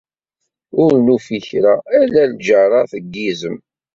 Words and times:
Ur 0.83 0.91
nufi 1.05 1.37
kra, 1.47 1.73
ala 2.01 2.23
lǧerrat 2.31 2.91
n 2.97 3.03
yizem. 3.13 3.57